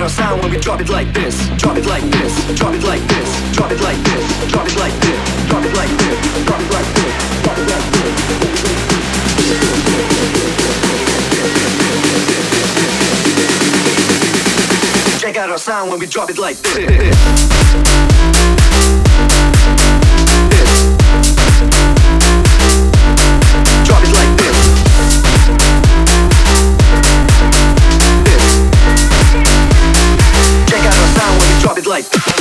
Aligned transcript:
Our 0.00 0.08
sound 0.08 0.40
when 0.42 0.50
we 0.50 0.58
drop 0.58 0.80
it 0.80 0.88
like 0.88 1.12
this. 1.12 1.48
Drop 1.58 1.76
it 1.76 1.84
like 1.86 2.02
this. 2.04 2.34
Drop 2.56 2.74
it 2.74 2.82
like 2.82 3.02
this. 3.08 3.52
Drop 3.52 3.70
it 3.70 3.80
like 3.80 3.98
this. 4.04 4.50
Drop 4.50 4.66
it 4.66 4.74
like 4.76 4.94
this. 5.00 5.20
Drop 5.48 5.64
it 5.64 5.74
like 5.74 5.90
this. 5.98 6.18
Drop 6.46 6.60
it 6.60 6.72
like 6.72 6.94
this. 6.94 7.12
Drop 7.42 7.58
it 7.58 7.68
like 7.68 7.92
this. 7.92 8.02
Check 15.20 15.36
out 15.36 15.50
our 15.50 15.58
sound 15.58 15.90
when 15.90 15.98
we 15.98 16.06
drop 16.06 16.30
it 16.30 16.38
like 16.38 16.56
this. 16.56 18.61
Like 31.92 32.31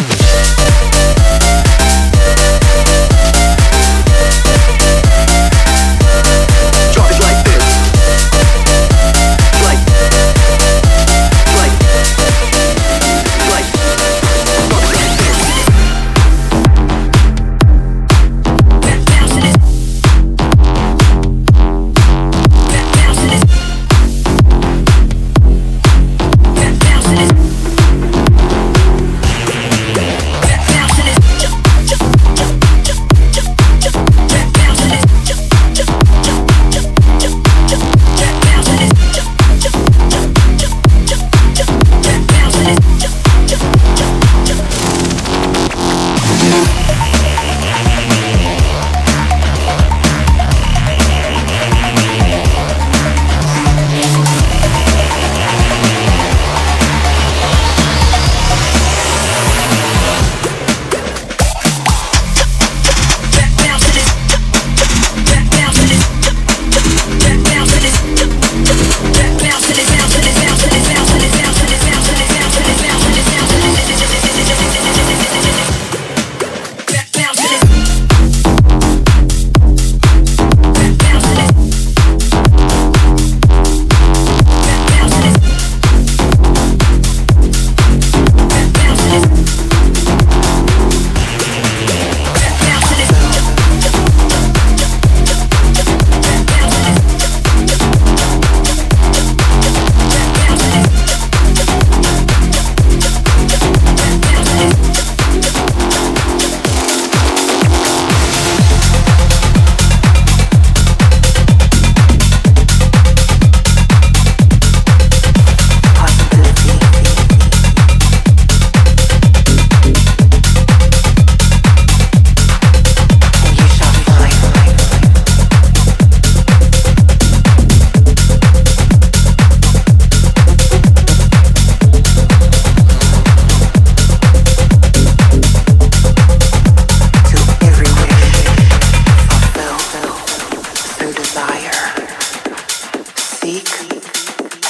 Seek, 143.51 143.67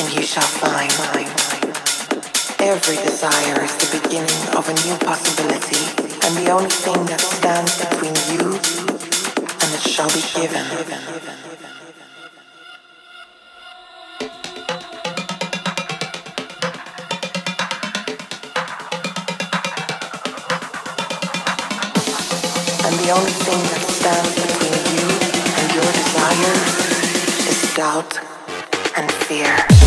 and 0.01 0.11
you 0.11 0.23
shall 0.23 0.41
find. 0.41 0.89
Every 2.59 2.95
desire 2.95 3.61
is 3.63 3.77
the 3.77 3.99
beginning 4.01 4.41
of 4.57 4.69
a 4.69 4.73
new 4.73 4.97
possibility, 5.05 5.85
and 6.25 6.35
the 6.35 6.49
only 6.49 6.67
thing 6.67 7.05
that 7.05 7.21
stands 7.21 7.77
between 7.77 8.17
you 8.33 8.57
and 9.61 9.69
it 9.77 9.83
shall 9.85 10.09
be 10.09 10.23
given. 10.33 10.65
And 22.81 22.95
the 22.97 23.11
only 23.13 23.35
thing 23.45 23.61
that 23.61 23.83
stands 23.93 24.33
between 24.41 24.81
you 24.97 25.05
and 25.61 25.67
your 25.75 25.91
desires 26.01 26.71
is 27.47 27.75
doubt 27.75 28.40
and 28.95 29.11
fear. 29.11 29.80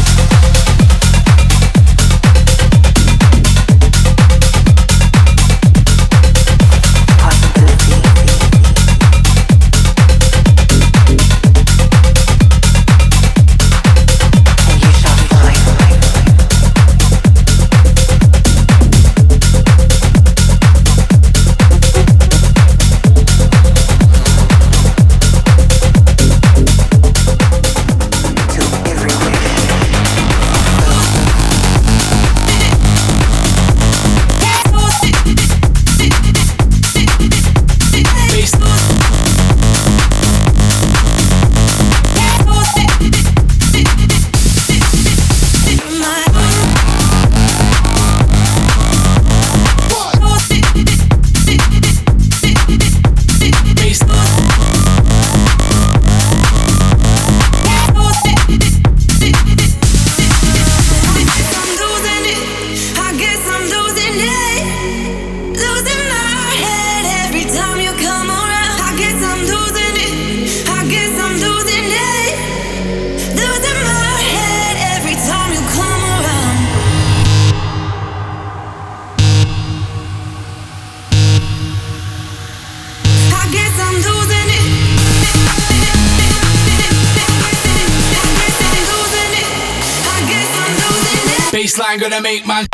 Baseline 91.75 91.99
gonna 91.99 92.21
make 92.21 92.47
man. 92.47 92.74